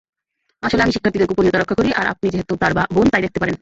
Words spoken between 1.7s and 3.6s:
করি আর আপনি যেহেতু তার বোন তাই দেখতে পারেন।